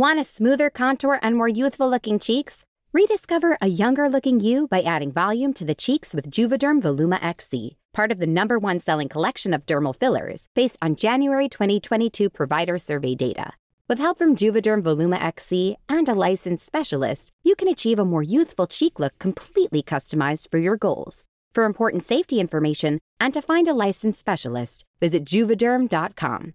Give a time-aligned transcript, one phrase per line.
[0.00, 2.64] Want a smoother contour and more youthful looking cheeks?
[2.94, 7.76] Rediscover a younger looking you by adding volume to the cheeks with Juvederm Voluma XC,
[7.92, 12.78] part of the number one selling collection of dermal fillers based on January 2022 provider
[12.78, 13.52] survey data.
[13.90, 18.22] With help from Juvederm Voluma XC and a licensed specialist, you can achieve a more
[18.22, 21.24] youthful cheek look completely customized for your goals.
[21.54, 26.54] For important safety information and to find a licensed specialist, visit juvederm.com.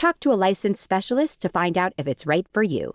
[0.00, 2.94] Talk to a licensed specialist to find out if it's right for you.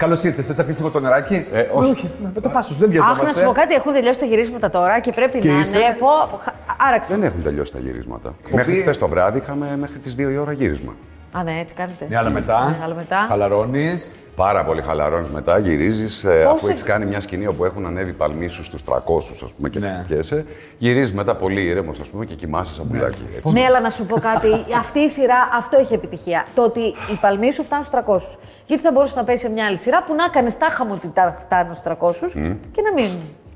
[0.00, 0.42] Καλώς ήρθατε.
[0.42, 2.10] Θες να πεις λίγο το νεράκι; Ε, όχι.
[2.34, 3.40] Με το πάσος, δεν Αχ, να πιαζόμαστε.
[3.40, 5.96] σου πω κάτι, έχουν τελειώσει τα γυρίσματα τώρα και πρέπει Και να είσαι; είναι.
[5.98, 6.06] Πω,
[6.40, 6.52] χα-
[6.88, 7.14] άραξε.
[7.16, 8.34] Δεν έχουν τελειώσει τα γυρίσματα.
[8.50, 10.94] Μέχρι χθες το βράδυ είχαμε μέχρι τις 2 η ώρα γύρισμα.
[11.32, 12.06] Α, ναι, έτσι κάνετε.
[12.08, 12.64] Ναι, αλλά μετά.
[12.64, 13.16] Ναι, αλλά μετά.
[13.28, 14.14] Χαλαρώνεις.
[14.36, 16.24] Πάρα πολύ χαλαρώνεις μετά, γυρίζεις.
[16.24, 19.68] αφού Πόσο- έχεις κάνει μια σκηνή όπου έχουν ανέβει παλμοί σου στους 300, ας πούμε,
[19.68, 20.00] και Ναι.
[20.04, 20.44] χτυπιέσαι.
[20.78, 23.18] Γυρίζεις μετά πολύ ήρεμος, ας πούμε, και κοιμάσαι σαν πουλάκι.
[23.36, 23.52] έτσι.
[23.52, 24.48] Ναι, αλλά να σου πω κάτι.
[24.78, 26.44] Αυτή η σειρά, αυτό έχει επιτυχία.
[26.54, 28.38] Το ότι οι παλμοί σου φτάνουν στους 300.
[28.66, 31.36] Γιατί θα μπορούσε να πέσει σε μια άλλη σειρά που να έκανε τάχαμο ότι τα
[31.44, 32.32] φτάνουν στους 300
[32.72, 33.10] και να μην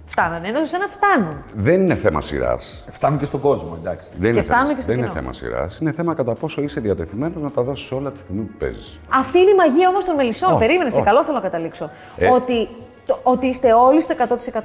[0.07, 0.49] φτάνανε.
[0.49, 1.43] Ενώ σε ένα φτάνουν.
[1.55, 2.85] Δεν είναι θέμα σειράς.
[2.91, 4.13] Φτάνουν και στον κόσμο, εντάξει.
[4.19, 5.21] Δεν, είναι φτάνουν θέμα, και στο δεν είναι κοινό.
[5.21, 5.79] θέμα σειράς.
[5.79, 8.99] Είναι θέμα κατά πόσο είσαι διατεθειμένος να τα δώσεις όλα τη στιγμή που παίζεις.
[9.09, 10.51] Αυτή είναι η μαγεία όμως των μελισσών.
[10.51, 11.05] Όχι, Περίμενε, σε όχι.
[11.07, 11.91] καλό θέλω να καταλήξω.
[12.17, 12.29] Ε.
[12.29, 12.69] Ότι,
[13.07, 14.15] το, ότι είστε όλοι στο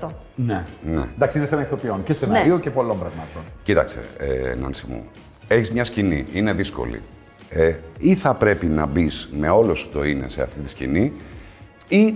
[0.01, 0.07] 100%.
[0.35, 0.65] Ναι.
[0.83, 1.03] Ναι.
[1.15, 2.59] Εντάξει, είναι θέμα ηθοποιών και σενάριου Ναι.
[2.59, 3.41] και πολλών πραγμάτων.
[3.63, 5.03] Κοίταξε, ε, Νάνση μου.
[5.47, 7.01] Έχεις μια σκηνή, είναι δύσκολη.
[7.49, 11.13] Ε, ή θα πρέπει να μπεις με όλο σου το είναι σε αυτή τη σκηνή,
[11.87, 12.15] ή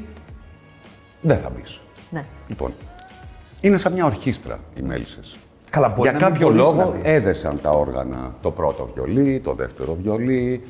[1.22, 1.80] δεν θα μπεις.
[2.10, 2.24] Ναι.
[2.48, 2.74] Λοιπόν,
[3.64, 5.38] είναι σαν μια ορχήστρα οι μέλισσες.
[5.70, 7.02] Καλά, μπορεί Για να μην κάποιο μπορείς να λόγο δεις.
[7.04, 10.62] έδεσαν τα όργανα το πρώτο βιολί, το δεύτερο βιολί,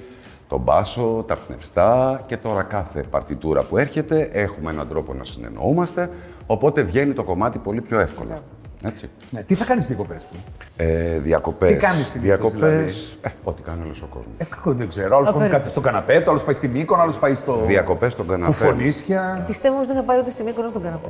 [0.48, 6.10] το μπάσο, τα πνευστά και τώρα κάθε παρτιτούρα που έρχεται έχουμε έναν τρόπο να συνεννοούμαστε,
[6.46, 8.38] οπότε βγαίνει το κομμάτι πολύ πιο εύκολα.
[8.86, 9.10] Έτσι.
[9.30, 9.44] Ναι.
[9.44, 10.36] Τι θα κάνεις στι διακοπές σου;
[10.76, 11.70] Ε, διακοπές.
[11.72, 14.34] Τι κάνεις συνήθως, Διακοπές, δηλαδή; ε, ό,τι κάνει όλος ο κόσμος.
[14.38, 15.18] Ε, κακό, δεν ξέρω.
[15.18, 17.64] Άλλος κόβει κάτι στο καναπέ, το άλλος πάει στη Μύκονο, άλλος πάει στο.
[17.66, 18.52] Διακοπές στον καναπέ.
[18.52, 19.44] Κουφονίσια.
[19.48, 21.10] Πιστεύω ότι δεν θα πάει ούτε στη Μύκονο στον καναπέ.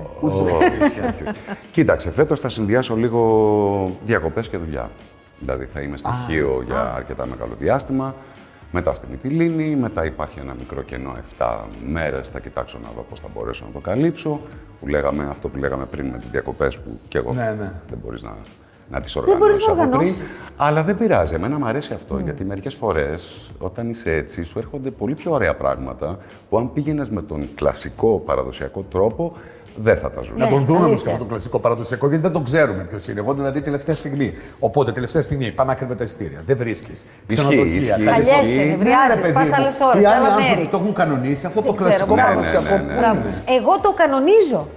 [1.72, 4.90] Κοίταξε, φέτος θα συνδυάσω λίγο διακοπές και δουλειά.
[5.40, 8.16] Δηλαδή θα είμαι στο Χίο για αρκετά μεγάλο διάστημα,
[8.74, 11.58] μετά στην Μυτιλίνη, μετά υπάρχει ένα μικρό κενό 7
[11.88, 14.40] μέρες, θα κοιτάξω να δω πώς θα μπορέσω να το καλύψω,
[14.80, 17.72] που λέγαμε, αυτό που λέγαμε πριν με τις διακοπές που και εγώ Ναι, ναι.
[17.90, 18.36] δεν μπορείς να,
[18.90, 19.94] να τις μπορείς οργανώσεις να από πριν.
[19.94, 20.42] οργανώσεις.
[20.58, 24.90] Αλλά δεν πειράζει, εμένα μου αρέσει αυτό, γιατί μερικές φορές όταν είσαι έτσι σου έρχονται
[24.90, 26.18] πολύ πιο ωραία πράγματα
[26.50, 29.34] που αν πήγαινες με τον κλασικό παραδοσιακό τρόπο
[29.76, 30.34] δεν θα τα ζούσε.
[30.38, 31.12] Να τον δούμε όμως και αλήθεια.
[31.12, 33.20] αυτό το κλασικό παραδοσιακό, γιατί δεν τον ξέρουμε ποιος είναι.
[33.20, 34.34] Εγώ δηλαδή τελευταία στιγμή.
[34.60, 36.42] Οπότε τελευταία στιγμή πάνε άκρη με τα ειστήρια.
[36.46, 37.06] Δεν βρίσκεις.
[37.28, 37.82] ισχύει.
[38.06, 38.66] Χαλιέσαι, ισχύει.
[38.78, 40.68] νευριάζεις, πας άλλες ώρες, Οι άλλα άλλοι άνθρωποι μέρη.
[40.68, 42.76] το έχουν κανονίσει αυτό το Δεν ξέρω, κλασικό εγώ Ναι, παραδοσιακό.
[42.76, 42.94] ναι, ναι, ναι.
[42.94, 43.30] που Μπράβο είναι.
[43.30, 43.56] τους.
[43.58, 44.68] Εγώ το κανονίζω.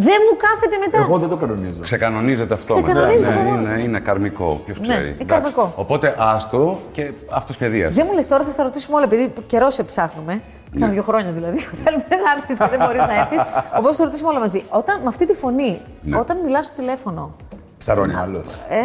[0.00, 0.98] Δεν μου κάθεται μετά.
[1.04, 1.80] Εγώ δεν το κανονίζω.
[1.82, 2.74] Ξεκανονίζεται αυτό.
[2.82, 3.74] Ξεκανονίζεται ναι, από είναι, μόνο.
[3.78, 4.60] είναι καρμικό.
[4.64, 5.04] Ποιος Ναι, ξέρει.
[5.06, 5.52] είναι Εντάξει.
[5.54, 5.72] καρμικό.
[5.76, 7.92] Οπότε άστο και αυτοσχεδίασε.
[7.92, 10.40] Δεν μου λες τώρα, θα στα ρωτήσουμε όλα, επειδή καιρό σε ψάχνουμε.
[10.72, 10.80] Ναι.
[10.80, 11.58] Κάνα δύο χρόνια δηλαδή.
[11.84, 13.42] Θέλουμε να έρθεις και δεν μπορείς να έρθεις.
[13.78, 14.62] Οπότε θα τα ρωτήσουμε όλα μαζί.
[14.68, 16.16] Όταν, με αυτή τη φωνή, Ναι.
[16.18, 17.36] όταν μιλάς στο τηλέφωνο,
[17.78, 18.46] Ψαρώνει άλλος.
[18.68, 18.78] ε,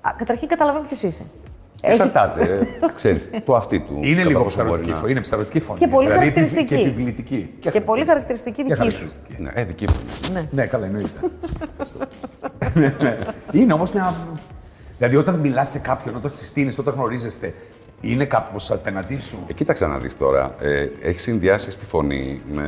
[0.00, 1.24] α, καταρχήν καταλαβαίνω ποιος είσαι.
[1.80, 2.42] Έχει- Εξαρτάται.
[2.42, 2.66] ε,
[2.96, 3.94] ξέρεις, το αυτή του.
[4.00, 5.10] Είναι κατά λίγο πόσο μπορεί ψαρωτική να- φωνή.
[5.10, 5.78] Είναι ψαρωτική φωνή.
[5.78, 6.74] Και πολύ Δηλαδή, χαρακτηριστική.
[6.82, 7.54] Και επιβλητική.
[7.60, 8.98] Και πολύ χαρακτηριστική Και δική σου.
[8.98, 9.42] χαρακτηριστική.
[9.42, 9.96] Ναι, ε, δική μου.
[10.32, 10.48] Ναι.
[10.50, 11.10] Ναι, καλά, εννοείται.
[12.74, 13.18] Ναι.
[13.52, 14.14] είναι όμως μια.
[14.98, 17.54] Δηλαδή, όταν μιλάς σε κάποιον, όταν συστήνεις, όταν γνωρίζεστε,
[18.00, 19.38] είναι κάπω απέναντί σου.
[19.46, 20.54] Ε, κοίταξε να δεις τώρα.
[20.60, 22.66] Ε, έχεις συνδυάσει τη φωνή με,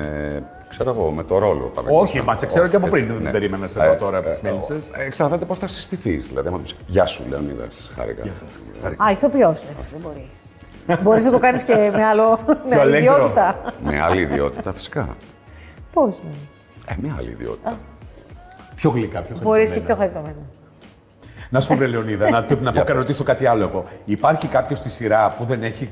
[0.69, 1.73] ξέρω εγώ, με το ρόλο.
[1.89, 3.15] Όχι, μα σε ξέρω και από Έτσι, πριν.
[3.15, 3.31] Δεν ναι.
[3.31, 4.79] περίμενα σε εδώ Ε, τώρα από τι ε, μέλισσε.
[4.93, 6.27] ε, Εξαρτάται πώς θα συστηθείς.
[6.27, 8.23] Δηλαδή, άμα του πεις, Γεια σου, Λεωνίδας, χάρηκα.
[9.05, 9.61] Α, ηθοποιός
[9.93, 10.29] δεν μπορεί.
[11.03, 12.39] Μπορείς να το κάνεις και με άλλο.
[12.69, 13.15] με άλλη αλέγγυρο.
[13.15, 13.61] ιδιότητα.
[13.85, 15.17] Με άλλη ιδιότητα, φυσικά.
[15.93, 16.21] Πώς.
[16.87, 17.79] Ε, μια άλλη ιδιότητα.
[18.75, 19.95] Πιο γλυκά, πιο Μπορείς και χαριτωμένα.
[19.95, 20.47] πιο χαριτωμένα.
[21.53, 23.85] Να σου πω, βρε Λεωνίδα, να, να, πω, να ρωτήσω κάτι άλλο εγώ.
[24.05, 25.91] Υπάρχει κάποιος στη σειρά που δεν έχει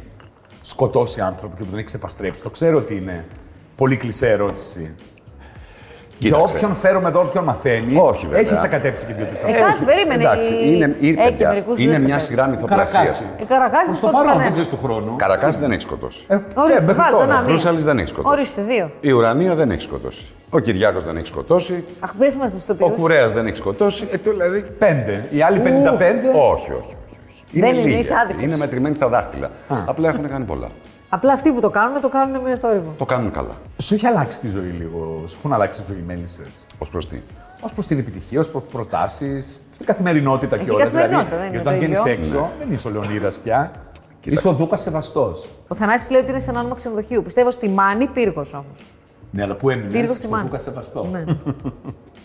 [0.61, 2.43] σκοτώσει άνθρωπο και που δεν έχεις ξεπαστρέψει.
[2.43, 3.25] Το ξέρω ότι είναι
[3.77, 4.95] πολύ κλεισέ ερώτηση.
[6.19, 6.55] Για Κοίταξε.
[6.57, 8.41] όποιον φέρουμε εδώ, όποιον μαθαίνει, Όχι, βέβαια.
[8.41, 10.23] έχεις ακατέψει και δύο-τρεις Ε, κάτσε, περίμενε.
[10.23, 12.25] Εντάξει, η- είναι, είναι, Έχει παιδιά, μερικούς είναι δύο μια σκοτές.
[12.25, 12.93] σειρά μυθοπλασίας.
[12.93, 13.23] Καρακάση.
[13.41, 14.51] Η Καρακάση Προς το σκότωσε παρόν, δεν κανένα.
[14.63, 15.17] ξέρει του χρόνου.
[15.17, 16.25] Καρακάση δεν έχει σκοτώσει.
[16.29, 17.27] Ε, Ορίστε, μέχρι βάλτε, τώρα.
[17.27, 17.49] να, Ο μία.
[17.49, 18.35] Μπρούσαλης δεν έχει σκοτώσει.
[18.35, 18.91] Ορίστε, δύο.
[19.01, 20.25] Η Ουρανία δεν έχει σκοτώσει.
[20.51, 21.85] Ο Κυριάκος δεν έχει σκοτώσει.
[22.01, 22.97] Αχ, πες μας τους Ο τοπιούς.
[22.97, 24.09] Κουρέας δεν έχει σκοτώσει.
[24.11, 24.65] Ε, το δηλαδή.
[24.79, 25.27] Πέντε.
[25.31, 25.63] Οι άλλοι 55.
[25.63, 25.73] Όχι,
[26.35, 26.73] όχι.
[26.73, 26.97] όχι.
[27.29, 27.61] όχι.
[27.61, 28.25] Δεν είναι, λίγοι είσαι αυτοί.
[28.25, 28.43] άδικος.
[28.43, 29.51] Είναι μετρημένοι στα δάχτυλα.
[29.87, 30.69] Απλά έχουν κάνει πολλά.
[31.09, 32.95] Απλά αυτοί που το κάνουν, το κάνουν με θόρυβο.
[32.99, 33.57] Το κάνουν καλά.
[33.79, 35.25] Σου έχει αλλάξει τη ζωή λίγο.
[35.27, 37.17] Σου έχουν αλλάξει τη ζωή οι μέλισσες; Ω προς τι;
[37.61, 40.85] Ω προς την επιτυχία, ως προς προτάσεις, στην καθημερινότητα Έχει κιόλας.
[40.85, 42.13] καθημερινότητα, δεν είναι γιατί το όταν βγαίνεις ίδιο.
[42.13, 43.73] έξω, δεν είσαι ο Λεωνίδας πια.
[44.25, 45.49] Είσαι ο Δούκας Σεβαστός.
[45.69, 47.23] Ο Θανάσης λέει ότι είναι σε ένα όνομα ξενοδοχείου.
[47.23, 48.85] Πιστεύω στη Μάνη πύργος όμως.
[49.31, 50.45] Ναι, αλλά πού έμεινες; Πύργο στη Ο Μάνη.
[50.45, 51.07] Δούκα Σεβαστό.
[51.13, 51.25] Ναι.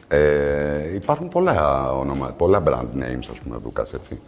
[0.08, 4.20] Ε, υπάρχουν πολλά, όνομα, πολλά brand names, ας πούμε, Δούκας, έτσι.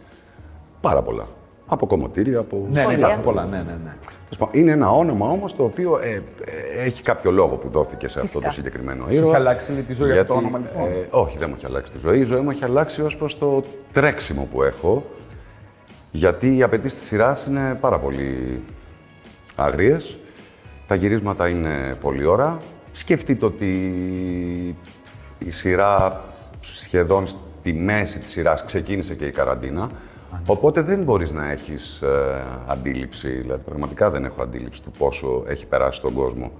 [0.80, 1.24] Πάρα πολλά.
[1.66, 2.56] Από κομμωτήρια, από...
[2.56, 2.98] Ναι, ναι, Σχολεία.
[2.98, 3.44] υπάρχουν πολλά.
[3.44, 3.94] Ναι, ναι, ναι.
[4.00, 8.08] Τέλος πάντων, Είναι ένα όνομα όμως το οποίο ε, ε, έχει κάποιο λόγο που δόθηκε
[8.08, 8.46] σε αυτό Φυσικά.
[8.48, 9.26] το συγκεκριμένο Σου ήρωα.
[9.26, 11.92] έχει αλλάξει λέει, τη ζωή αυτό το όνομα, λοιπόν; ε, όχι, δεν μου έχει αλλάξει
[11.92, 12.18] τη ζωή.
[12.18, 13.62] Η ζωή μου έχει αλλάξει ως προς το
[13.92, 15.04] τρέξιμο που έχω.
[16.10, 18.60] Γιατί οι απαιτήσεις της σειράς είναι πάρα πολύ
[19.56, 20.16] άγριες.
[20.86, 22.56] Τα γυρίσματα είναι πολλή ώρα.
[22.92, 23.66] Σκεφτείτε ότι
[25.38, 26.20] η σειρά
[26.60, 29.90] σχεδόν στη μέση της σειράς ξεκίνησε και η καραντίνα.
[30.46, 35.66] Οπότε δεν μπορείς να έχεις ε, αντίληψη, δηλαδή πραγματικά δεν έχω αντίληψη του πόσο έχει
[35.66, 36.52] περάσει στον κόσμο.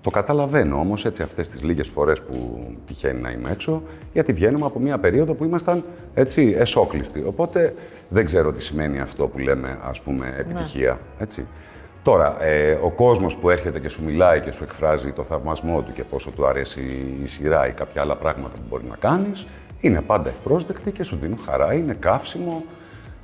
[0.00, 3.82] Το καταλαβαίνω όμως έτσι αυτές τις λίγες φορές που τυχαίνει να είμαι έξω,
[4.12, 5.84] γιατί βγαίνουμε από μια περίοδο που ήμασταν
[6.14, 7.24] έτσι εσόκλειστοι.
[7.26, 7.74] Οπότε
[8.08, 10.98] δεν ξέρω τι σημαίνει αυτό που λέμε ας πούμε επιτυχία.
[11.18, 11.46] Έτσι.
[12.06, 15.92] Τώρα, ε, ο κόσμος που έρχεται και σου μιλάει και σου εκφράζει το θαυμασμό του
[15.92, 16.80] και πόσο του αρέσει
[17.22, 19.46] η σειρά ή κάποια άλλα πράγματα που μπορεί να κάνεις,
[19.80, 22.64] είναι πάντα ευπρόσδεκτοι και σου δίνουν χαρά, είναι καύσιμο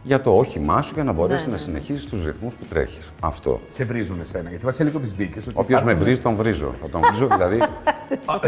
[0.02, 3.12] για το όχημά σου για να μπορέσεις να συνεχίσεις τους ρυθμούς που τρέχεις.
[3.20, 3.60] Αυτό.
[3.68, 4.48] Σε βρίζουν εσένα.
[4.48, 5.40] Γιατί βασίλειο λίγο μπήκε.
[5.52, 6.72] Όποιο με βρίζει, τον βρίζω.
[6.72, 7.58] Θα τον βρίζω, δηλαδή.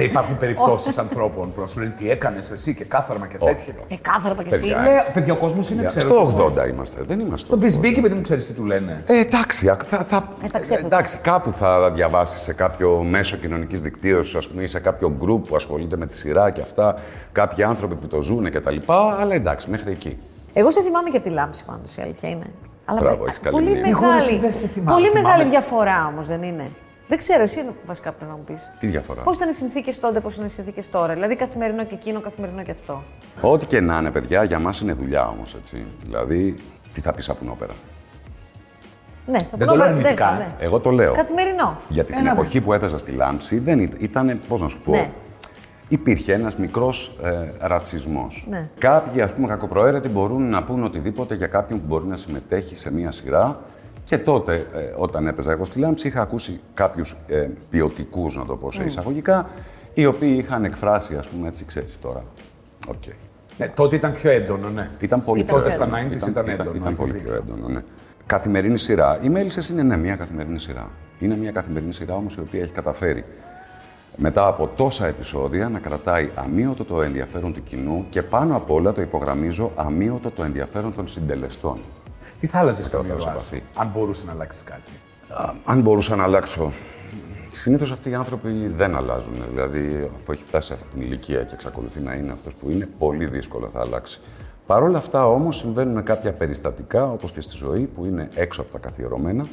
[0.02, 3.74] Υπάρχουν περιπτώσεις ανθρώπων που να σου λένε τι έκανες εσύ και κάθαρμα και τέτοια.
[3.88, 4.60] Ε, κάθαρα και εσύ.
[4.60, 6.06] Παιδιά, Λέει, παιδιά, ο κόσμος είναι ξέρω.
[6.08, 7.46] Στο 80 είμαστε, δεν είμαστε.
[7.46, 7.58] Στον στο 80.
[7.58, 9.02] Μπισμπίκη, παιδί μου, ξέρεις τι του λένε.
[9.06, 10.86] Ε, εντάξει, α- θα, θα, Ε, θα ξέρετε.
[10.86, 15.40] εντάξει, κάπου θα διαβάσεις σε κάποιο μέσο κοινωνικής δικτύωσης, ας πούμε, ή σε κάποιο group
[15.48, 16.94] που ασχολείται με τη σειρά και αυτά,
[17.32, 18.76] κάποιοι άνθρωποι που το ζουν κτλ.
[19.20, 20.18] Αλλά εντάξει, μέχρι εκεί.
[20.52, 22.46] Εγώ σε θυμάμαι και από τη λάμψη πάντως, η αλήθεια είναι.
[22.84, 23.88] Αλλά Μπράβο, με- έχεις καλή πολύ μνήμη.
[23.88, 24.90] Εγώ μεγάλη, εσύ δεν σε θυμάμαι.
[24.92, 25.28] πολύ Θυμάμαι.
[25.28, 26.70] μεγάλη διαφορά όμως δεν είναι;
[27.14, 28.72] Δεν ξέρω, εσύ βασικά πρέπει να μου πεις.
[28.80, 31.94] Τι διαφορά; Πώς ήταν οι συνθήκες τότε, πώς είναι οι συνθήκες τώρα; Δηλαδή καθημερινό και
[31.94, 33.02] εκείνο, καθημερινό και αυτό.
[33.40, 35.86] Ό,τι και να είναι, παιδιά, για μας είναι δουλειά όμως, έτσι.
[36.04, 36.54] Δηλαδή,
[36.92, 37.72] τι θα πεις σαπουνόπερα.
[39.26, 40.54] Ναι, στο Δεν το πρώτο- λέω αρνητικά, ναι.
[40.58, 41.12] Εγώ το λέω.
[41.12, 41.76] Καθημερινό.
[41.88, 44.90] Γιατί στην Ένα- εποχή που έπαιζα στη Λάμψη δεν ήταν, ήταν πώς να σου πω,
[44.90, 45.10] Ναι.
[45.88, 48.46] υπήρχε ένας μικρός ε, ρατσισμός.
[48.50, 48.68] Ναι.
[48.78, 52.92] Κάποιοι, ας πούμε, κακοπροαίρετοι μπορούν να πούν οτιδήποτε για κάποιον που μπορεί να συμμετέχει σε
[52.92, 53.60] μία σειρά
[54.04, 58.56] και τότε, ε, όταν έπαιζα εγώ στη Λάμψη, είχα ακούσει κάποιους ε, ποιοτικούς, να το
[58.56, 59.48] πω σε εισαγωγικά,
[59.94, 62.24] οι οποίοι είχαν εκφράσει, ας πούμε, έτσι, ξέρεις τώρα.
[62.88, 63.02] Οκ.
[63.58, 64.90] Ναι, τότε ήταν πιο έντονο, ναι.
[65.00, 66.08] Ήταν πολύ Ήταν πιο τότε έντονο.
[66.18, 67.26] στα 90s ήταν έντονο, Ήταν, έχεις πολύ δίκιο.
[67.28, 67.80] πιο έντονο, ναι.
[68.26, 69.18] Καθημερινή σειρά.
[69.22, 70.90] Οι Μέλισσες είναι ναι, μια καθημερινή σειρά.
[71.18, 73.24] Είναι μια καθημερινή σειρά όμως η οποία έχει καταφέρει
[74.16, 78.92] μετά από τόσα επεισόδια να κρατάει αμείωτο το ενδιαφέρον του κοινού και πάνω απ' όλα
[78.92, 81.78] το υπογραμμίζω αμείωτο το ενδιαφέρον των συντελεστών.
[82.40, 83.80] Τι θα άλλαζες στο Κρατάω μυαλό σε σου, επαφή.
[83.80, 84.90] αν μπορούσε να αλλάξει κάτι;
[85.28, 86.72] Α, Αν μπορούσα να αλλάξω.
[87.48, 89.34] Συνήθως αυτοί οι άνθρωποι δεν αλλάζουν.
[89.50, 92.88] Δηλαδή, αφού έχει φτάσει σε αυτή την ηλικία και εξακολουθεί να είναι αυτός που είναι,
[92.98, 94.20] πολύ δύσκολα θα αλλάξει.
[94.66, 98.72] Παρ' όλα αυτά όμως συμβαίνουν κάποια περιστατικά, όπως και στη ζωή, που είναι έξω από
[98.72, 99.46] τα καθιερωμένα.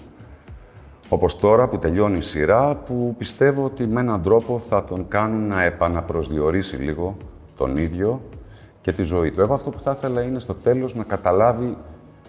[1.10, 5.48] Όπως τώρα που τελειώνει η σειρά, που πιστεύω ότι με έναν τρόπο θα τον κάνουν
[5.48, 7.18] να επαναπροσδιορίσει λίγο
[7.58, 8.22] τον ίδιο
[8.82, 9.42] και τη ζωή του.
[9.42, 11.78] Εγώ αυτό που θα ήθελα είναι στο τέλος να καταλάβει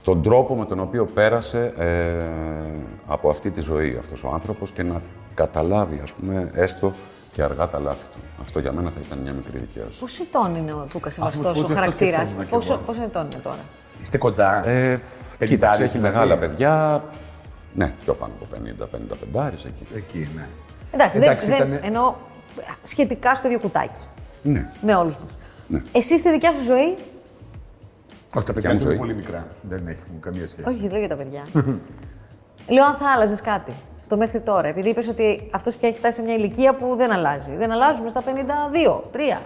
[0.03, 1.87] τον τρόπο με τον οποίο πέρασε ε,
[3.07, 5.03] από αυτή τη ζωή αυτός ο άνθρωπος και να
[5.35, 6.93] καταλάβει, ας πούμε, έστω
[7.33, 8.19] και αργά τα λάθη του.
[8.41, 9.99] Αυτό για μένα θα ήταν μια μικρή δικαίωση.
[10.01, 12.83] Πόσο ετών είναι ο Τούκας Σεβαστό, μου ο αυτό χαρακτήρας; σκεφτόμουν κι Πόσο, εγώ.
[12.83, 13.59] πόσο ετών είναι τώρα;
[14.01, 14.69] Είστε κοντά.
[14.69, 15.01] Ε,
[15.39, 16.15] Πενηντάρης κοίταξε, έχει δηλαδή.
[16.15, 17.05] μεγάλα παιδιά.
[17.75, 18.47] Ναι, πιο πάνω από
[19.35, 19.87] 50-55 εκεί.
[19.95, 20.47] Εκεί, ναι.
[20.91, 22.15] Εντάξει, Εντάξει, δεν, δεν, ήτανε- εννοώ
[22.83, 24.07] σχετικά στο ίδιο κουτάκι.
[24.43, 24.69] Ναι.
[24.83, 25.31] Με όλους μας.
[25.67, 25.83] Ναι.
[25.93, 26.95] Εσύ στη δικιά σου ζωή.
[28.35, 28.99] Όχι, τα παιδιά μου μου είναι ζωή.
[28.99, 29.47] πολύ μικρά.
[29.63, 30.69] Δεν έχει καμία σχέση.
[30.69, 31.43] Όχι, λέω για τα παιδιά.
[32.75, 33.73] λέω αν θα άλλαζες κάτι
[34.05, 34.69] στο μέχρι τώρα.
[34.69, 37.57] Επειδή είπες ότι αυτός πια έχει φτάσει σε μια ηλικία που δεν αλλάζει.
[37.57, 38.31] Δεν αλλάζουμε στα 52,
[39.37, 39.41] 3.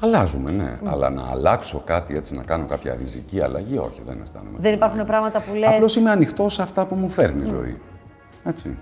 [0.00, 0.78] Αλλάζουμε, ναι.
[0.84, 4.58] Αλλά να αλλάξω κάτι έτσι, να κάνω κάποια ριζική αλλαγή, όχι, δεν αισθάνομαι.
[4.60, 5.74] Δεν υπάρχουν πράγματα που λες.
[5.74, 7.80] Απλώς είμαι ανοιχτός σε αυτά που μου φέρνει η ζωή.
[8.44, 8.76] Έτσι.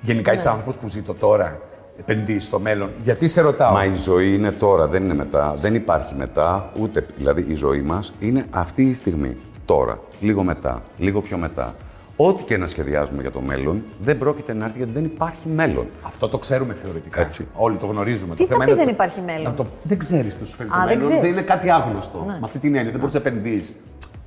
[0.00, 1.60] Γενικά είσαι άνθρωπος που ζει το τώρα,
[1.96, 2.90] επενδύει στο μέλλον.
[3.00, 5.52] Γιατί σε ρωτάω; Μα η ζωή είναι τώρα, δεν είναι μετά.
[5.56, 7.06] Δεν υπάρχει μετά, ούτε.
[7.16, 9.36] Δηλαδή η ζωή μας είναι αυτή η στιγμή.
[9.64, 9.98] Τώρα.
[10.20, 10.82] Λίγο μετά.
[10.98, 11.74] Λίγο πιο μετά.
[12.16, 15.86] ό,τι και να σχεδιάζουμε για το μέλλον, δεν πρόκειται να έρθει γιατί δεν υπάρχει μέλλον.
[16.02, 17.20] Αυτό το ξέρουμε θεωρητικά.
[17.20, 17.46] Έτσι.
[17.54, 18.34] Όλοι το γνωρίζουμε.
[18.34, 19.66] Τι το θα πει είναι δεν το- υπάρχει μέλλον; Να το...
[19.82, 21.00] Δεν ξέρεις τι σου φέρει το Α, δεν μέλλον.
[21.02, 21.20] ξέρεις.
[21.20, 22.18] Δεν είναι κάτι άγνωστο.
[22.26, 22.32] Ναι.
[22.32, 23.74] Με αυτή την έννοια δεν μπορείς να επενδύσει.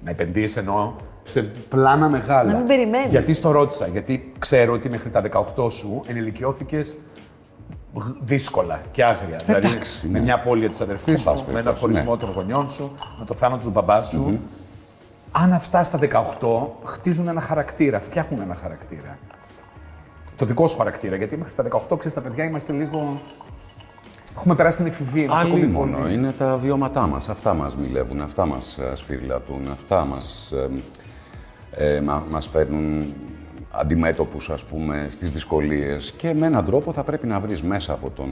[0.03, 0.91] Να επενδύσει εννοώ
[1.23, 2.51] σε πλάνα μεγάλα.
[2.51, 3.09] Να μην περιμένεις.
[3.11, 5.21] Γιατί στο ρώτησα, Γιατί ξέρω ότι μέχρι τα
[5.55, 6.97] 18 σου ενηλικιώθηκες
[8.22, 9.39] δύσκολα και άγρια.
[9.46, 10.10] δηλαδή ναι.
[10.10, 12.17] με μια απώλεια τη αδερφή Εν σου, πάση με ένα περιπτώσει, χωρισμό ναι.
[12.19, 14.39] των γονιών σου, με το θάνατο του μπαμπά σου.
[15.31, 16.00] Αν αυτά στα
[16.39, 19.17] 18 χτίζουν ένα χαρακτήρα, φτιάχνουν ένα χαρακτήρα.
[20.36, 21.15] Το δικό σου χαρακτήρα.
[21.15, 23.22] Γιατί μέχρι τα 18 ξέρεις, τα παιδιά είμαστε λίγο.
[24.38, 25.24] Έχουμε περάσει την εφηβεία.
[25.24, 25.98] είμαστε Άλλοι ακόμη μόνο.
[25.98, 26.13] πολύ.
[26.13, 27.29] Είναι τα βιώματά μας.
[27.29, 30.51] Αυτά μας μιλεύουν, αυτά μας ε, σφυριλατούν, αυτά μας,
[31.77, 33.13] ε, ε, μα- μας φέρνουν
[33.79, 36.12] αντιμέτωπους, ας πούμε, στις δυσκολίες.
[36.12, 38.29] Και με έναν τρόπο θα πρέπει να βρεις μέσα από τον...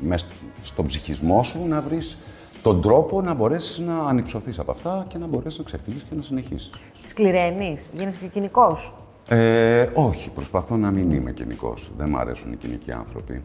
[0.00, 0.26] Μες
[0.62, 2.18] στον ψυχισμό σου να βρεις
[2.62, 6.22] τον τρόπο να μπορέσεις να ανυψωθείς από αυτά και να μπορέσεις να ξεφύγεις και να
[6.22, 6.70] συνεχίσεις.
[7.04, 8.94] Σκληραίνεις, γίνεσαι πιο κοινικός;
[9.28, 11.90] Ε, όχι, προσπαθώ να μην είμαι κοινικός.
[11.96, 13.42] Δεν μ' αρέσουν οι κοινικοί άνθρωποι.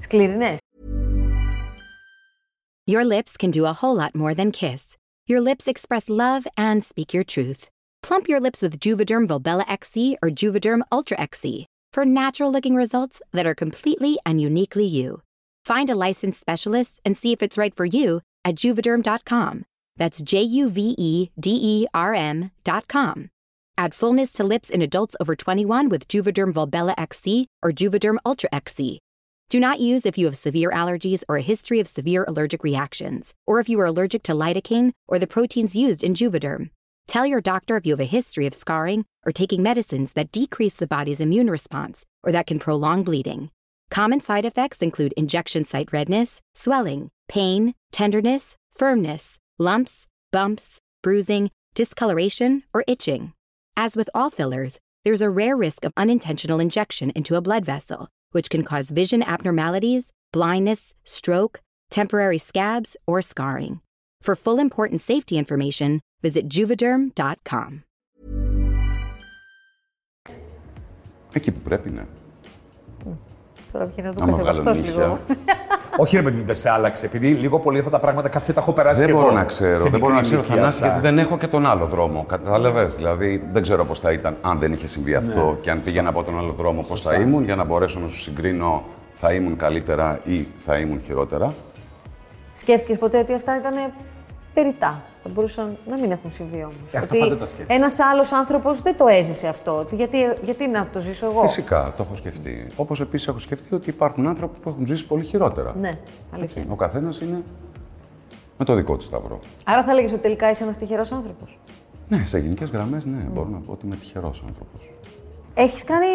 [0.00, 0.58] Σκληρινές;
[2.90, 4.82] Your lips can do a whole lot more than kiss.
[5.30, 7.62] Your lips express love and speak your truth.
[8.02, 13.22] Plump your lips with Juvederm Volbella XC or Juvederm Ultra XC for natural looking results
[13.32, 15.22] that are completely and uniquely you.
[15.64, 19.64] Find a licensed specialist and see if it's right for you at juvederm.com.
[19.96, 23.28] That's J U V E D E R M.com.
[23.76, 28.48] Add fullness to lips in adults over 21 with Juvederm Volbella XC or Juvederm Ultra
[28.52, 29.00] XC.
[29.48, 33.34] Do not use if you have severe allergies or a history of severe allergic reactions,
[33.46, 36.70] or if you are allergic to lidocaine or the proteins used in Juvederm.
[37.10, 40.76] Tell your doctor if you have a history of scarring or taking medicines that decrease
[40.76, 43.50] the body's immune response or that can prolong bleeding.
[43.90, 52.62] Common side effects include injection site redness, swelling, pain, tenderness, firmness, lumps, bumps, bruising, discoloration,
[52.72, 53.32] or itching.
[53.76, 58.06] As with all fillers, there's a rare risk of unintentional injection into a blood vessel,
[58.30, 63.80] which can cause vision abnormalities, blindness, stroke, temporary scabs, or scarring.
[64.22, 67.82] For full important safety information, visit juvederm.com.
[71.32, 72.02] Εκεί που πρέπει, ναι.
[73.72, 75.02] Τώρα βγαίνει ο Άμα Δούκας βγάλω Σεβαστό νύχια.
[75.04, 75.18] λίγο.
[75.96, 77.06] Όχι, ρε παιδί μου, δεν σε άλλαξε.
[77.06, 79.34] Επειδή λίγο πολύ αυτά τα πράγματα κάποια τα έχω περάσει Δεν και μπορώ εγώ.
[79.34, 79.76] να ξέρω.
[79.76, 80.86] σε Δεν μπορώ να μικρή ξέρω, ηλικία Θανάση, αυτά.
[80.86, 82.24] γιατί δεν έχω και τον άλλο δρόμο.
[82.24, 86.08] Κατάλαβες; Δηλαδή, δεν ξέρω πώς θα ήταν αν δεν είχε συμβεί αυτό και αν πήγαινα
[86.08, 88.84] από τον άλλο δρόμο, πώς θα ήμουν, για να μπορέσω να σου συγκρίνω
[89.14, 91.54] θα ήμουν καλύτερα ή θα ήμουν χειρότερα.
[92.52, 93.74] Σκέφτηκες ποτέ ότι αυτά ήταν
[94.54, 95.02] περιτά.
[95.22, 96.92] Θα μπορούσαν να μην έχουν συμβεί όμως.
[96.92, 97.78] Ε, αυτά πάντα τα σκέφτεσαι.
[97.78, 99.76] ένας άλλος άνθρωπος δεν το έζησε αυτό.
[99.76, 102.66] Ότι Γιατί, γιατί να το ζήσω εγώ; Φυσικά, το έχω σκεφτεί.
[102.76, 105.74] Όπως επίσης έχω σκεφτεί ότι υπάρχουν άνθρωποι που έχουν ζήσει πολύ χειρότερα.
[105.80, 105.98] Ναι,
[106.34, 106.64] αλήθεια.
[106.68, 107.42] Ο καθένας είναι
[108.58, 109.38] με το δικό του σταυρό.
[109.64, 111.58] Άρα θα έλεγες ότι τελικά είσαι ένας τυχερός άνθρωπος;
[112.08, 114.90] Ναι, σε γενικές γραμμές, ναι, μπορώ να πω ότι είμαι τυχερός άνθρωπος.
[115.54, 116.06] Έχεις κάνει,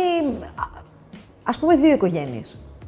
[1.43, 1.91] α πούμε, δύο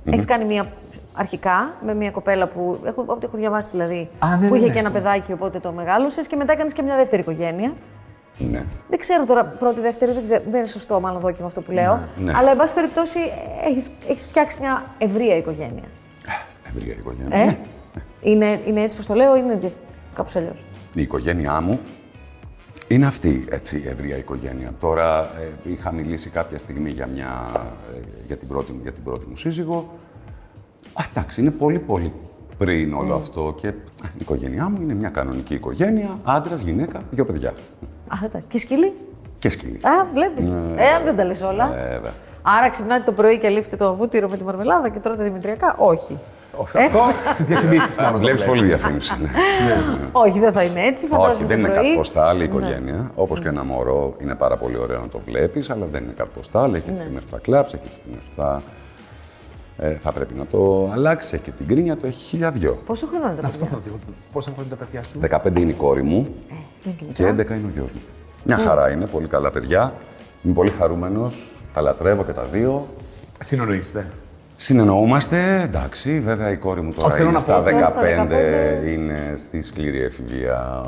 [0.08, 0.18] οικογένειες.
[0.18, 0.68] Έχει κάνει μία
[1.14, 2.80] αρχικά με μία κοπέλα που.
[2.86, 4.10] Έχω, ό,τι έχω διαβάσει δηλαδή.
[4.20, 4.74] Α, ναι, που ναι, είχε ναι.
[4.74, 7.74] και ένα παιδάκι, οπότε το μεγάλωσες και μετά έκανε και μια δεύτερη οικογένεια.
[8.38, 8.64] Ναι.
[8.90, 12.00] Δεν ξέρω τώρα, πρώτη, δεύτερη, δεν, ξέρω, δεν είναι σωστό μάλλον δόκιμο αυτό που λέω.
[12.18, 12.32] ναι.
[12.36, 13.20] Αλλά, εν πάση περιπτώσει,
[13.64, 15.84] έχεις, έχεις φτιάξει μια ευρεία οικογένεια.
[16.76, 17.38] Ευρεία οικογένεια.
[17.38, 17.58] Ε; Ναι.
[18.22, 19.72] Είναι, είναι έτσι πως το λέω ή είναι δια-
[20.14, 21.80] κάπως αλλιώς; Η οικογένειά μου
[22.88, 24.72] είναι αυτή, έτσι, η ευρεία οικογένεια.
[24.80, 27.46] Τώρα ε, είχα μιλήσει κάποια στιγμή για, μια,
[27.96, 29.90] ε, για, την πρώτη, μου- για την πρώτη μου σύζυγο.
[30.94, 32.14] Α, εντάξει, είναι πολύ πολύ
[32.58, 33.72] πριν όλο αυτό και α,
[34.04, 37.50] η οικογένειά μου είναι μια κανονική οικογένεια, άντρας, γυναίκα, δύο παιδιά.
[38.08, 38.48] Α, εντάξει.
[38.50, 38.94] Και σκυλί.
[39.40, 39.80] Και σκυλί.
[39.84, 40.54] Α, βλέπεις.
[40.54, 41.68] Ε, αν δεν τα λες όλα.
[41.68, 41.76] Ναι.
[41.76, 42.14] Βέβαια.
[42.42, 46.18] Άρα ξυπνάτε το πρωί και λήφετε το βούτυρο με τη μαρμελάδα και τρώτε δημητριακά; Όχι.
[46.58, 47.00] Όχι, Αυτό
[47.34, 48.12] στις διαφημίσεις μόνο.
[48.12, 48.56] το Βλέπεις βλέπω.
[48.58, 49.14] πολύ διαφήμιση.
[49.22, 49.30] ναι.
[50.12, 51.08] Όχι, δεν θα είναι έτσι.
[51.08, 51.86] Φαντάζομαι Όχι, δεν το είναι πρωί.
[51.88, 53.12] κατποστάλ η οικογένεια.
[53.16, 56.74] Όπως και ένα μωρό είναι πάρα πολύ ωραίο να το βλέπεις, αλλά δεν είναι κατποστάλ.
[56.74, 58.62] Έχει τι στιγμέ που θα κλάψει, έχει τι στιγμέ που θα,
[59.78, 61.36] ε, θα πρέπει να το αλλάξει.
[61.36, 62.82] Έχει την κρίνια του, έχει χιλιαδιό.
[62.86, 63.70] Πόσο χρόνο είναι το Αυτό παιδί.
[63.70, 64.12] θα ρωτήσω.
[64.32, 65.20] Πόσα χρόνια είναι τα παιδιά σου;
[65.58, 66.28] 15 είναι η κόρη μου
[66.84, 68.00] Δεν είναι και 11 είναι ο γιος μου.
[68.44, 69.94] Μια χαρά είναι, πολύ καλά παιδιά.
[70.44, 71.52] Είμαι πολύ χαρούμενος.
[71.74, 72.88] Τα λατρεύω και τα δύο.
[73.40, 74.12] Συνεννοείστε.
[74.60, 77.64] Συνεννοούμαστε, εντάξει, βέβαια η κόρη μου τώρα Όχι, θέλω είναι να στα πω.
[77.64, 78.88] 15, Είναι στα 15.
[78.94, 80.84] είναι στη σκληρή εφηβεία,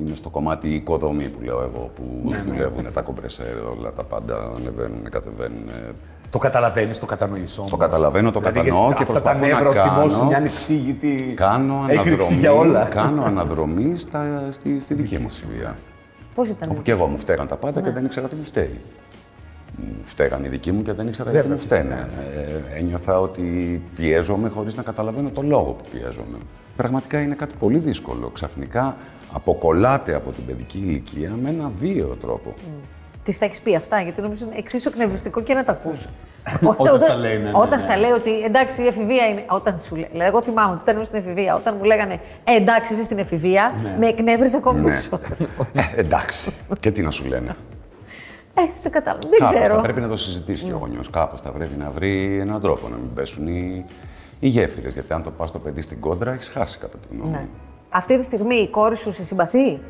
[0.00, 4.52] είναι στο κομμάτι οικοδομή που λέω εγώ, που Ναι, δουλεύουν τα κομπρεσέρ, όλα τα πάντα
[4.56, 5.64] ανεβαίνουν, κατεβαίνουν.
[6.30, 7.70] Το καταλαβαίνεις, το κατανοείς όμως.
[7.70, 10.24] Το καταλαβαίνω, το δηλαδή, κατανοώ γιατί και Αυτά τα προσπαθώ να νεύρα, ο θυμό κάνω-
[10.28, 12.84] μια ανεξήγητη Κάνω έκρηξη αναδρομή, για όλα.
[12.84, 15.76] κάνω αναδρομή στα, στη, στη δική μου εφηβεία.
[16.34, 16.68] Πώς ήταν.
[16.70, 18.80] Όπου και εγώ μου φταίγαν τα πάντα και δεν ήξερα τι μου φταίει.
[19.76, 22.08] Μου φταίγαν οι δικοί μου και δεν ήξερα Βέβαια, γιατί μου φταίνε.
[22.72, 26.38] Ε, ένιωθα ότι πιέζομαι χωρίς να καταλαβαίνω το λόγο που πιέζομαι.
[26.76, 28.28] Πραγματικά είναι κάτι πολύ δύσκολο.
[28.28, 28.96] Ξαφνικά
[29.32, 32.54] αποκολλάται από την παιδική ηλικία με ένα βίαιο τρόπο.
[33.24, 36.06] Τη τα έχεις πει αυτά, γιατί νομίζω είναι εξίσου εκνευριστικό και να τα ακούς.
[36.76, 37.78] Όταν στα λέει, ναι, ναι, Όταν ναι.
[37.78, 39.44] στα λέει ότι εντάξει η εφηβεία είναι.
[39.48, 40.08] Όταν σου λέει.
[40.10, 41.54] Δηλαδή, εγώ θυμάμαι ότι ήταν στην εφηβεία.
[41.54, 44.86] Όταν μου λέγανε ε, εντάξει είσαι στην εφηβεία, με εκνεύριζε ακόμη Ναι.
[44.86, 45.36] περισσότερο.
[45.74, 46.52] Ε, εντάξει.
[46.80, 47.56] και τι να σου λένε.
[48.54, 49.28] Ε, σε κατάλαβα.
[49.28, 49.74] Δεν Κάπως ξέρω.
[49.74, 51.10] θα πρέπει να το συζητήσει και ο γονιός.
[51.10, 53.84] Κάπως θα πρέπει να βρει έναν τρόπο να μην πέσουν οι,
[54.40, 54.92] οι γέφυρες.
[54.92, 57.38] Γιατί αν το πας το παιδί στην κόντρα, έχεις χάσει κατά τη γνώμη Ναι.
[57.38, 57.48] μου.
[57.90, 59.80] Αυτή τη στιγμή η κόρη σου σε συμπαθεί;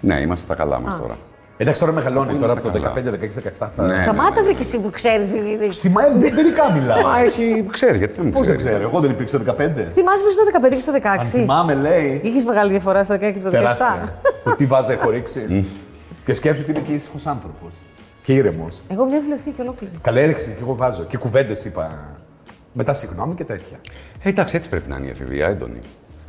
[0.00, 1.16] Ναι, είμαστε στα καλά μας τώρα.
[1.56, 2.32] Εντάξει, τώρα μεγαλώνει.
[2.32, 3.16] Πού Τώρα από είμαστε το καλά.
[3.18, 3.82] 15, 16, 17 θα.
[3.86, 4.02] Ναι.
[4.04, 5.70] Καμάτα βρήκε εσύ που ξέρεις, Βιλίδη.
[5.72, 7.02] Θυμάμαι εμπειρικά μιλάω.
[7.02, 8.74] Μα έχει, ξέρει, γιατί να μην Πώς δεν ξέρει.
[8.74, 9.42] ξέρω, εγώ δεν υπήρξα 15.
[9.90, 10.98] Θυμάσαι που στο 15 και στο 16.
[11.18, 12.20] Αν θυμάμαι, λέει.
[12.24, 13.50] Είχες μεγάλη διαφορά στο 16 και το 17.
[13.50, 14.08] Τεράστια.
[14.44, 15.64] το τι βάζει έχω ρίξει.
[16.30, 17.80] Και σκέψου ότι είμαι και ήσυχος άνθρωπος.
[18.22, 18.82] Και ήρεμος.
[18.88, 19.92] Εγώ μια βιβλιοθήκη ολόκληρη.
[20.02, 21.02] Καλέ έριξε και εγώ βάζω.
[21.02, 22.16] Και κουβέντες είπα.
[22.72, 23.80] Μετά συγγνώμη και τέτοια.
[24.22, 25.78] Ε, εντάξει, έτσι πρέπει να είναι η εφηβεία, έντονη.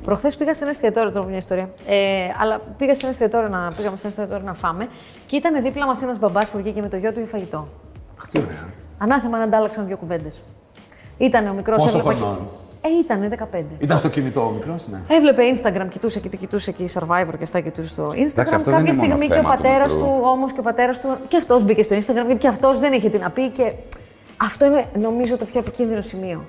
[0.03, 1.69] Προχθές πήγα σε ένα εστιατόριο, τώρα μια ιστορία.
[1.87, 1.95] Ε,
[2.41, 4.87] αλλά πήγα σε ένα εστιατόριο να, πήγαμε σε ένα εστιατόριο να φάμε
[5.25, 7.67] και ήταν δίπλα μας ένας μπαμπάς που βγήκε με το γιο του για φαγητό.
[8.31, 8.69] Τι ωραία.
[8.97, 10.43] Ανάθεμα να αντάλλαξαν δύο κουβέντες.
[11.17, 11.83] Ήταν ο μικρός.
[11.83, 12.49] Πόσο χρονών;
[12.81, 13.63] Ε, ήταν 15.
[13.79, 14.99] Ήταν στο κινητό ο μικρός, ναι.
[15.07, 18.53] Έβλεπε Instagram, κοιτούσε και τι κοιτούσε εκεί, Survivor και αυτά κοιτούσε στο Instagram.
[18.53, 20.07] αυτό δεν Κάποια είναι μόνο στιγμή και ο θέμα του πατέρας μικρού.
[20.09, 22.93] του, όμως και ο πατέρας του, και αυτός μπήκε στο Instagram γιατί και αυτός δεν
[22.93, 23.49] είχε τι να πει.
[23.49, 23.71] Και
[24.37, 26.45] αυτό είναι νομίζω το πιο επικίνδυνο σημείο.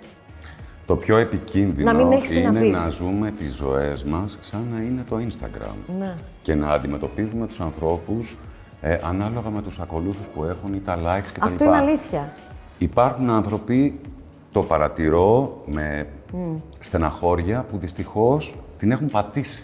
[0.86, 2.70] Το πιο επικίνδυνο Να μην έχεις τι να είναι πεις.
[2.70, 5.74] να ζούμε τις ζωές μας σαν να είναι το Instagram.
[5.98, 6.14] Ναι.
[6.42, 8.36] Και να αντιμετωπίζουμε τους ανθρώπους
[8.80, 11.46] ε, ανάλογα με τους ακολούθους που έχουν ή τα likes κτλ.
[11.46, 12.32] Αυτό είναι αλήθεια.
[12.78, 14.00] Υπάρχουν άνθρωποι,
[14.52, 16.06] το παρατηρώ με
[16.80, 19.62] στεναχώρια, που δυστυχώς την έχουν πατήσει.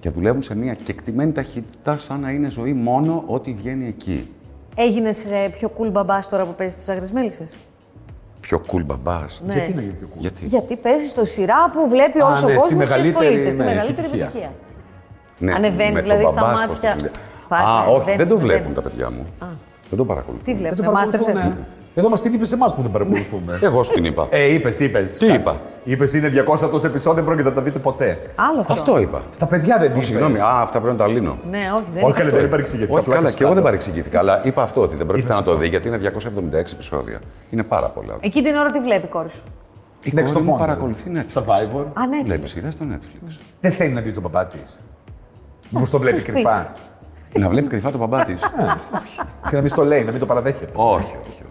[0.00, 4.32] Και δουλεύουν σε μια κεκτημένη ταχύτητα σαν να είναι ζωή μόνο ό,τι βγαίνει εκεί.
[4.76, 7.56] Έγινες πιο cool μπαμπάς τώρα που παίζεις στι άγριες μέλισσες;
[8.40, 9.40] Πιο cool μπαμπάς.
[9.44, 9.52] Ναι.
[9.52, 12.46] Γιατί να γίνει πιο cool; Γιατί; Γιατί παίζεις στο σειρά που βλέπει Α, όλος ναι,
[12.46, 13.48] ο στη κόσμος και οι μεγαλύτερη, πολίτε.
[13.50, 14.24] Στη ναι, μεγαλύτερη επιτυχία.
[14.26, 14.52] επιτυχία.
[15.38, 16.94] Ναι, Ανεβαίνεις, με τον δηλαδή, στα μπαμπάς, πώς μάτια.
[16.94, 17.10] το λέει.
[17.48, 18.84] Πάλι, Α, όχι, δεν ανεβαίνεις, το βλέπουν ανεβαίνεις.
[18.84, 19.24] τα παιδιά μου.
[19.88, 20.44] Δεν το παρακολουθούν.
[20.44, 21.32] Τι Δεν βλέπουν, το Masterchef.
[21.32, 21.64] παρακολουθούν.
[21.98, 23.58] Εδώ μας την είπες εμάς που δεν παρακολουθούμε.
[23.68, 24.26] Εγώ σου την είπα.
[24.30, 25.16] Ε, είπες, είπες.
[25.18, 28.18] Τι είπα; Είπες είναι 200 τόσα επεισόδια, δεν πρόκειται να τα δείτε ποτέ.
[28.34, 28.72] Άλλο αυτό.
[28.72, 29.22] Αυτό είπα.
[29.30, 30.06] Στα παιδιά δεν Ω, είπες.
[30.06, 31.38] Συγγνώμη, α, αυτά πρέπει να τα λύνω.
[31.50, 32.30] Ναι, όχι, δεν Όχι, είναι.
[32.30, 32.92] καλέ, δεν παρεξηγηθήκα.
[32.92, 33.76] Όχι, απλά καλά, και και εγώ δεν κάτω.
[33.76, 34.18] παρεξηγήθηκα.
[34.18, 35.62] Αλλά είπα αυτό ότι δεν πρόκειται Είπες να το αυτό.
[35.62, 37.18] δει γιατί είναι 276 επεισόδια.
[37.50, 38.16] Είναι πάρα πολλά.
[38.20, 39.42] Εκεί την ώρα τι βλέπει η κόρη σου;
[40.02, 40.58] Η Next κόρη to μου Model.
[40.58, 41.38] παρακολουθεί Netflix.
[41.42, 41.84] Survivor.
[41.92, 42.48] Α, ναι, Βλέπει Netflix.
[42.58, 43.32] σειρές στο Netflix.
[43.60, 44.78] Δεν θέλει να δει τον μπαμπά της.
[45.70, 46.72] Μήπω το βλέπει Στο κρυφά.
[47.38, 48.40] Να βλέπει κρυφά τον μπαμπά της.
[49.48, 50.72] Και να μην στο λέει, να μην το παραδέχεται.
[50.74, 51.47] όχι, όχι, όχι, όχι.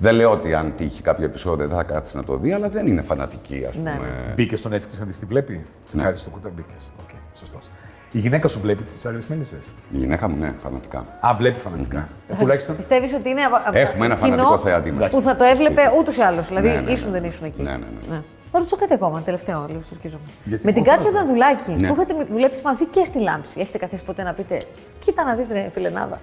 [0.00, 2.86] Δεν λέω ότι αν τύχει κάποιο επεισόδιο δεν θα κάτσει να το δει, αλλά δεν
[2.86, 4.32] είναι φανατική, ας Ναι, πούμε.
[4.36, 6.02] Μπήκε στο Netflix να δει τι βλέπει; Της Ναι.
[6.02, 6.92] χάρη στο κούτα μπήκες.
[7.02, 7.68] Οκ, σωστός.
[8.12, 9.58] Η γυναίκα σου βλέπει τις άγριε μέλισσε.
[9.90, 11.06] Η γυναίκα μου, ναι, φανατικά.
[11.20, 12.08] Α, βλέπει φανατικά.
[12.28, 12.76] Ε, τουλάχιστον.
[12.76, 15.10] Πιστεύεις ότι είναι από- από Έχουμε ένα κοινό φανατικό θεατή μας.
[15.10, 16.46] Που θα το έβλεπε ούτως ή άλλως.
[16.48, 16.90] Δηλαδή, Ναι, ναι, ναι.
[16.90, 17.62] ήσουν δεν ήσουν εκεί.
[17.62, 17.76] Ναι, ναι,
[18.10, 18.16] ναι.
[18.52, 20.22] Να ρωτήσω κάτι ακόμα, τελευταίο, λίγο στορκίζομαι.
[20.44, 21.88] Γιατί Με την εγώ Κάτια Δανδουλάκη, Ναι.
[21.88, 24.62] που είχατε δουλέψει μαζί και στη Λάμψη, έχετε καθίσει ποτέ να πείτε,
[24.98, 26.20] κοίτα να δεις ρε φιλενάδα.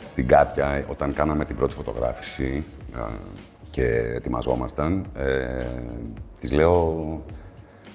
[0.00, 2.64] Στην Κάτια, όταν κάναμε την πρώτη φωτογράφηση
[2.98, 3.02] α,
[3.70, 3.84] και
[4.14, 5.64] ετοιμαζόμασταν, ε,
[6.40, 7.20] της λέω,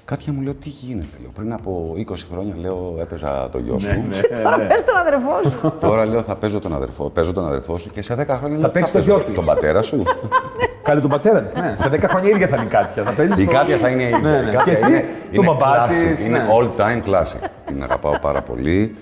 [0.05, 1.29] Κάτια μου λέω, τι γίνεται, λέω.
[1.35, 3.87] Πριν από 20 χρόνια, λέω, έπαιζα το γιο σου.
[4.43, 5.73] Τώρα πες τον αδερφό σου.
[5.79, 8.57] Τώρα λέω, θα παίζω τον αδερφό, παίζω τον αδερφό σου και σε 10 χρόνια Θα
[8.57, 9.35] λέω, παίξει το παίζω γιο της.
[9.35, 10.03] Τον πατέρα σου.
[10.83, 11.55] Κάνε τον πατέρα της.
[11.55, 11.73] Ναι.
[11.77, 13.03] Σε 10 χρόνια ίδια θα είναι η Κάτια.
[13.03, 13.37] Θα παίζεις.
[13.37, 14.19] Η Κάτια θα είναι η ίδια.
[14.19, 14.51] Ναι, Η ναι.
[14.51, 16.45] Κάτια Και εσύ, είναι- τον είναι μπαμπά classic, της, Είναι ναι.
[16.59, 17.47] all time classic.
[17.65, 18.95] την αγαπάω πάρα πολύ.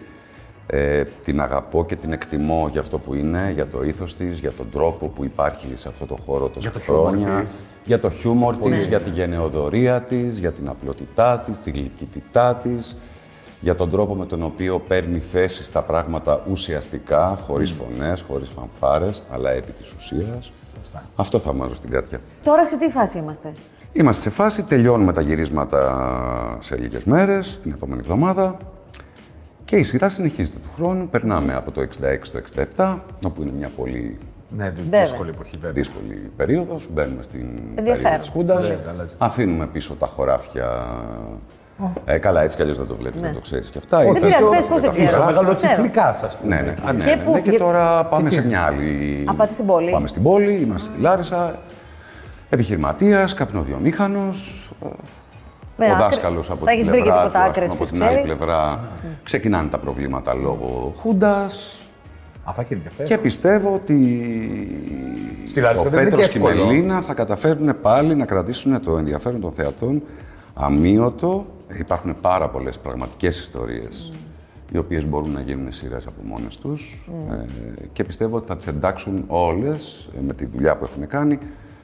[0.74, 4.52] Ε, την αγαπώ και την εκτιμώ για αυτό που είναι, για το ήθος της, για
[4.52, 7.42] τον τρόπο που υπάρχει σε αυτό το χώρο τόσα Για το χιούμορ χρόνια.
[7.42, 7.62] της.
[7.84, 12.98] Για το χιούμορ της, για τη γενναιοδορία της, για την απλότητά της, τη γλυκύτητά της,
[13.60, 19.24] για τον τρόπο με τον οποίο παίρνει θέση στα πράγματα ουσιαστικά, χωρίς φωνές, χωρίς φανφάρες,
[19.32, 20.52] αλλά επί της ουσίας.
[20.78, 21.04] Σωστά.
[21.16, 22.20] Αυτό θα μάζω στην Κάτια.
[22.44, 23.52] Τώρα σε τι φάση είμαστε;
[23.94, 28.58] Είμαστε σε φάση, τελειώνουμε τα γυρίσματα σε λίγες μέρες, την επόμενη εβδομάδα.
[29.72, 31.08] Και η σειρά συνεχίζεται του χρόνου.
[31.08, 31.86] Περνάμε από το 66
[32.22, 32.40] στο
[32.78, 34.18] 67, όπου είναι μια πολύ
[34.58, 35.02] Ναι, Βέβαια.
[35.02, 35.72] δύσκολη εποχή βέβαια.
[35.72, 36.88] δύσκολη περίοδος.
[36.94, 38.02] Μπαίνουμε στην Ενδιαφέρον.
[38.02, 38.68] περίοδο της Χούντας.
[38.68, 39.16] Βέβαια, αλλάζει.
[39.18, 40.86] Αφήνουμε πίσω τα χωράφια.
[42.06, 43.98] Ε, καλά, έτσι κι αλλιώς δεν το βλέπεις, δεν το ξέρεις και αυτά.
[43.98, 45.26] Δεν Ήταν πειράζει, στο- πες πώς δεν στο- ξέρω.
[45.26, 45.74] Μεγάλο Ξέρω.
[45.74, 46.56] τσιφλικάς, ας πούμε.
[46.56, 46.76] Ναι, ναι.
[46.90, 49.24] Α, ναι, Και ναι, πού- ναι, και και- τώρα πάμε τι; σε μια άλλη.
[49.28, 49.92] Α, πάτε στην πόλη.
[49.92, 51.60] Πάμε στην πόλη, είμαστε στη Λάρισα.
[52.50, 54.88] Επιχειρηματίας, καπνοβιομήχανος, Με
[55.88, 57.78] ο άκρη- δάσκαλος από Θα την έχεις βρει και πλευρά τίποτα του, ας άκρες πούμε,
[57.78, 58.36] που από την άλλη ξέρει.
[58.36, 58.80] πλευρά
[59.24, 61.76] ξεκινάνε τα προβλήματα λόγω Χούντας
[62.44, 63.08] Α, θα έχει ενδιαφέρον.
[63.08, 63.98] και πιστεύω ότι
[65.46, 66.66] Στη Λάρισα ο δεν είναι Πέτρος και και η εύκολο.
[66.66, 70.02] Μελίνα θα καταφέρουν πάλι να κρατήσουν το ενδιαφέρον των θεατών
[70.54, 71.46] αμύωτο.
[71.80, 74.12] Υπάρχουν πάρα πολλές πραγματικές ιστορίες
[74.72, 77.46] οι οποίες μπορούν να γίνουν σειρές από μόνες τους ε,
[77.94, 81.38] και πιστεύω ότι θα τις εντάξουν όλες ε, με τη δουλειά που έχουν κάνει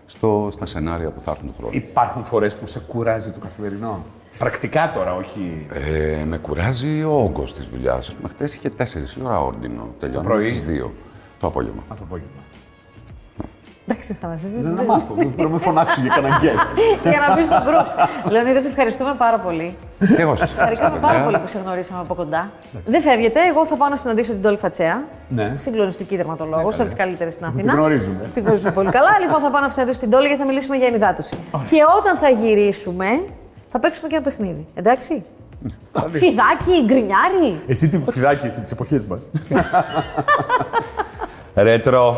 [0.07, 1.73] στο, στα σενάρια που θα έρθουν του χρόνου.
[1.75, 4.03] Υπάρχουν φορές που σε κουράζει το καθημερινό.
[4.37, 5.67] Πρακτικά τώρα, όχι.
[5.73, 8.15] Ε, με κουράζει ο όγκος της δουλειάς.
[8.29, 9.93] Χθε είχε 4 η ώρα όρντινο.
[9.99, 10.47] Τελειώνουμε Πρωί.
[10.47, 10.91] στις 2.
[11.39, 11.81] Το απόγευμα.
[11.87, 12.41] Α, το απόγευμα.
[13.89, 16.67] Εντάξει, θα μας Δεν να μάθω, δεν μπορώ να με φωνάξουν για κανένα guest.
[17.11, 17.85] Για να μπεις στο group.
[18.31, 19.75] Λεωνίδα, σε ευχαριστούμε πάρα πολύ.
[20.15, 21.23] Και εγώ σας Χαρήκαμε ευχαριστώ, πάρα παιδιά.
[21.25, 22.49] πολύ που σε γνωρίσαμε από κοντά.
[22.85, 23.39] Δεν φεύγετε.
[23.49, 25.03] Εγώ θα πάω να συναντήσω την Τόλη Φατσέα.
[25.29, 25.53] Ναι.
[25.57, 27.61] Συγκλονιστική δερματολόγος, από τις καλύτερες στην Αθήνα.
[27.71, 28.29] Την γνωρίζουμε.
[28.33, 29.09] Την γνωρίζουμε πολύ καλά.
[29.23, 31.37] Λοιπόν, θα πάω να συναντήσω την Τόλη γιατί θα μιλήσουμε για ενυδάτωση.
[31.51, 33.07] Και όταν θα γυρίσουμε,
[33.67, 34.65] θα παίξουμε και ένα παιχνίδι.
[34.73, 35.23] Εντάξει.
[36.11, 37.61] Φιδάκι, γκρινιάρι.
[37.67, 39.29] Εσύ τι φιδάκι, εσύ τις εποχές μας.
[41.55, 42.17] Ρέτρο.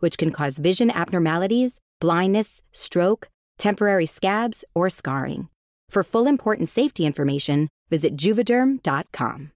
[0.00, 3.28] which can cause vision abnormalities, blindness, stroke,
[3.58, 5.48] temporary scabs, or scarring.
[5.90, 9.52] For full important safety information, visit juvederm.com.